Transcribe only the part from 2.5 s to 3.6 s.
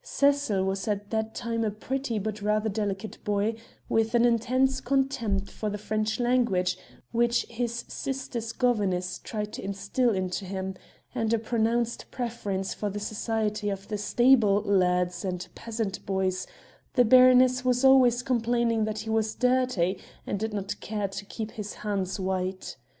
delicate boy,